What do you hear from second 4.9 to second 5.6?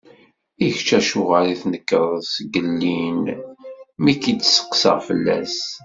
fell-as?